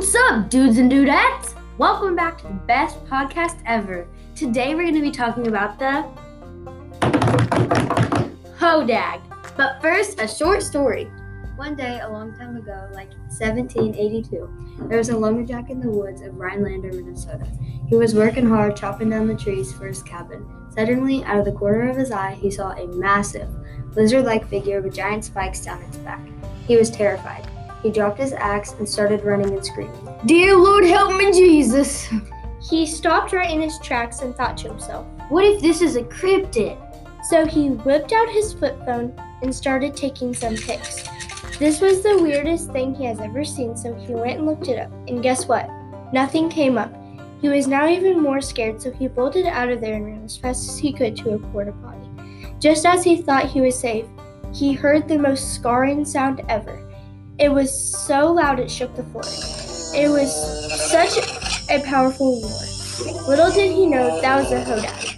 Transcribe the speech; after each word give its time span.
What's 0.00 0.14
up, 0.14 0.48
dudes 0.48 0.78
and 0.78 0.90
dudettes? 0.90 1.54
Welcome 1.76 2.16
back 2.16 2.38
to 2.38 2.44
the 2.44 2.54
best 2.54 3.04
podcast 3.04 3.60
ever. 3.66 4.08
Today 4.34 4.74
we're 4.74 4.84
going 4.84 4.94
to 4.94 5.02
be 5.02 5.10
talking 5.10 5.46
about 5.46 5.78
the 5.78 6.06
Hodag. 8.58 9.20
But 9.58 9.82
first, 9.82 10.18
a 10.18 10.26
short 10.26 10.62
story. 10.62 11.04
One 11.56 11.76
day, 11.76 12.00
a 12.00 12.08
long 12.08 12.34
time 12.34 12.56
ago, 12.56 12.88
like 12.94 13.10
1782, 13.28 14.86
there 14.88 14.96
was 14.96 15.10
a 15.10 15.18
lumberjack 15.18 15.68
in 15.68 15.80
the 15.80 15.90
woods 15.90 16.22
of 16.22 16.34
Rhinelander, 16.34 16.94
Minnesota. 16.94 17.46
He 17.86 17.96
was 17.96 18.14
working 18.14 18.46
hard 18.46 18.76
chopping 18.76 19.10
down 19.10 19.26
the 19.26 19.34
trees 19.34 19.70
for 19.70 19.86
his 19.86 20.02
cabin. 20.02 20.48
Suddenly, 20.70 21.24
out 21.24 21.40
of 21.40 21.44
the 21.44 21.52
corner 21.52 21.90
of 21.90 21.96
his 21.98 22.10
eye, 22.10 22.38
he 22.40 22.50
saw 22.50 22.70
a 22.70 22.86
massive, 22.86 23.50
lizard 23.94 24.24
like 24.24 24.48
figure 24.48 24.80
with 24.80 24.94
giant 24.94 25.26
spikes 25.26 25.60
down 25.60 25.82
its 25.82 25.98
back. 25.98 26.26
He 26.66 26.78
was 26.78 26.90
terrified. 26.90 27.46
He 27.82 27.90
dropped 27.90 28.18
his 28.18 28.32
axe 28.32 28.74
and 28.74 28.88
started 28.88 29.24
running 29.24 29.50
and 29.50 29.64
screaming, 29.64 30.08
Dear 30.26 30.56
Lord, 30.56 30.84
help 30.84 31.16
me, 31.16 31.32
Jesus! 31.32 32.08
He 32.60 32.86
stopped 32.86 33.32
right 33.32 33.50
in 33.50 33.60
his 33.60 33.78
tracks 33.78 34.20
and 34.20 34.34
thought 34.34 34.56
to 34.58 34.68
himself, 34.68 35.06
What 35.30 35.44
if 35.44 35.62
this 35.62 35.80
is 35.80 35.96
a 35.96 36.02
cryptid? 36.02 36.78
So 37.24 37.46
he 37.46 37.70
whipped 37.70 38.12
out 38.12 38.28
his 38.28 38.52
flip 38.52 38.78
phone 38.84 39.14
and 39.42 39.54
started 39.54 39.96
taking 39.96 40.34
some 40.34 40.56
pics. 40.56 41.04
This 41.58 41.80
was 41.80 42.02
the 42.02 42.18
weirdest 42.22 42.70
thing 42.70 42.94
he 42.94 43.04
has 43.04 43.20
ever 43.20 43.44
seen, 43.44 43.76
so 43.76 43.94
he 43.94 44.14
went 44.14 44.38
and 44.38 44.46
looked 44.46 44.68
it 44.68 44.78
up. 44.78 44.90
And 45.08 45.22
guess 45.22 45.46
what? 45.46 45.68
Nothing 46.12 46.48
came 46.48 46.76
up. 46.76 46.94
He 47.40 47.48
was 47.48 47.66
now 47.66 47.88
even 47.88 48.20
more 48.20 48.40
scared, 48.40 48.80
so 48.82 48.90
he 48.90 49.08
bolted 49.08 49.46
out 49.46 49.70
of 49.70 49.80
there 49.80 49.94
and 49.94 50.06
ran 50.06 50.24
as 50.24 50.36
fast 50.36 50.68
as 50.68 50.78
he 50.78 50.92
could 50.92 51.16
to 51.16 51.34
a 51.34 51.38
porta 51.38 51.72
potty. 51.72 52.54
Just 52.58 52.84
as 52.84 53.02
he 53.04 53.22
thought 53.22 53.46
he 53.46 53.60
was 53.60 53.78
safe, 53.78 54.06
he 54.52 54.72
heard 54.72 55.08
the 55.08 55.18
most 55.18 55.54
scarring 55.54 56.04
sound 56.04 56.42
ever. 56.48 56.89
It 57.40 57.50
was 57.50 57.72
so 57.72 58.32
loud 58.34 58.60
it 58.60 58.70
shook 58.70 58.94
the 58.94 59.02
floor. 59.02 59.22
It 59.94 60.10
was 60.10 60.30
such 60.90 61.16
a 61.70 61.82
powerful 61.86 62.42
roar. 62.42 63.26
Little 63.26 63.50
did 63.50 63.72
he 63.72 63.86
know 63.86 64.20
that 64.20 64.40
was 64.40 64.52
a 64.52 64.62
Hodag. 64.62 65.16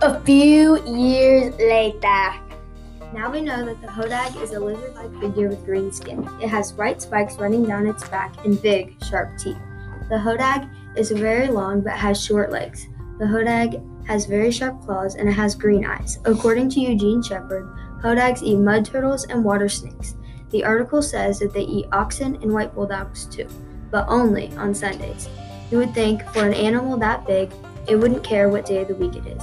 A 0.00 0.20
few 0.24 0.82
years 0.86 1.54
later. 1.58 2.32
Now 3.12 3.30
we 3.30 3.42
know 3.42 3.66
that 3.66 3.78
the 3.82 3.88
Hodag 3.88 4.42
is 4.42 4.52
a 4.52 4.58
lizard 4.58 4.94
like 4.94 5.12
figure 5.20 5.48
with 5.50 5.62
green 5.66 5.92
skin. 5.92 6.26
It 6.40 6.48
has 6.48 6.72
white 6.72 7.02
spikes 7.02 7.36
running 7.36 7.66
down 7.66 7.86
its 7.86 8.08
back 8.08 8.42
and 8.46 8.60
big, 8.62 8.96
sharp 9.04 9.36
teeth. 9.38 9.58
The 10.12 10.18
Hodag 10.18 10.68
is 10.94 11.10
very 11.10 11.48
long 11.48 11.80
but 11.80 11.94
has 11.94 12.22
short 12.22 12.52
legs. 12.52 12.86
The 13.18 13.24
Hodag 13.24 13.82
has 14.06 14.26
very 14.26 14.50
sharp 14.50 14.82
claws 14.82 15.14
and 15.14 15.26
it 15.26 15.32
has 15.32 15.54
green 15.54 15.86
eyes. 15.86 16.18
According 16.26 16.68
to 16.72 16.80
Eugene 16.80 17.22
Shepard, 17.22 17.66
Hodags 18.02 18.42
eat 18.42 18.58
mud 18.58 18.84
turtles 18.84 19.24
and 19.24 19.42
water 19.42 19.70
snakes. 19.70 20.16
The 20.50 20.64
article 20.64 21.00
says 21.00 21.38
that 21.38 21.54
they 21.54 21.62
eat 21.62 21.86
oxen 21.92 22.34
and 22.42 22.52
white 22.52 22.74
bulldogs 22.74 23.24
too, 23.24 23.48
but 23.90 24.04
only 24.06 24.54
on 24.58 24.74
Sundays. 24.74 25.30
You 25.70 25.78
would 25.78 25.94
think 25.94 26.22
for 26.34 26.46
an 26.46 26.52
animal 26.52 26.98
that 26.98 27.26
big, 27.26 27.50
it 27.88 27.96
wouldn't 27.96 28.22
care 28.22 28.50
what 28.50 28.66
day 28.66 28.82
of 28.82 28.88
the 28.88 28.94
week 28.94 29.16
it 29.16 29.26
is. 29.26 29.42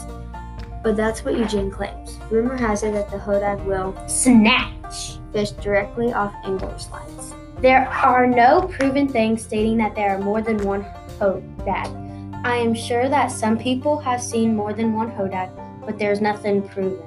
But 0.84 0.95
that's 0.95 1.25
what 1.25 1.36
Eugene 1.36 1.72
claims. 1.72 2.20
Rumor 2.30 2.56
has 2.58 2.84
it 2.84 2.94
that 2.94 3.09
the 3.09 3.17
Hodag 3.17 3.66
will 3.66 3.97
snatch 4.08 5.19
fish 5.31 5.52
directly 5.52 6.13
off 6.13 6.33
anglers' 6.44 6.89
lines. 6.89 7.33
There 7.61 7.88
are 7.88 8.25
no 8.25 8.61
proven 8.61 9.08
things 9.08 9.44
stating 9.44 9.77
that 9.77 9.95
there 9.95 10.16
are 10.16 10.19
more 10.19 10.41
than 10.41 10.58
one 10.66 10.85
Hodag. 11.19 12.44
I 12.45 12.55
am 12.55 12.73
sure 12.73 13.09
that 13.09 13.31
some 13.31 13.57
people 13.57 13.97
have 14.00 14.22
seen 14.22 14.55
more 14.55 14.73
than 14.73 14.94
one 14.94 15.11
Hodag, 15.11 15.50
but 15.85 16.00
there's 16.00 16.22
nothing 16.22 16.67
proven. 16.69 17.03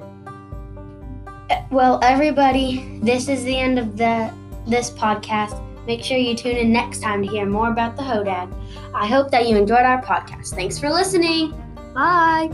Well, 1.71 1.99
everybody, 2.03 2.99
this 3.01 3.27
is 3.27 3.43
the 3.43 3.57
end 3.57 3.79
of 3.79 3.97
the 3.97 4.31
this 4.67 4.91
podcast. 4.91 5.59
Make 5.85 6.03
sure 6.03 6.17
you 6.17 6.35
tune 6.35 6.55
in 6.55 6.71
next 6.71 7.01
time 7.01 7.21
to 7.23 7.27
hear 7.27 7.45
more 7.45 7.69
about 7.69 7.95
the 7.95 8.03
Hodag. 8.03 8.53
I 8.93 9.07
hope 9.07 9.31
that 9.31 9.47
you 9.47 9.57
enjoyed 9.57 9.79
our 9.79 10.01
podcast. 10.01 10.55
Thanks 10.55 10.79
for 10.79 10.89
listening. 10.89 11.51
Bye. 11.93 12.51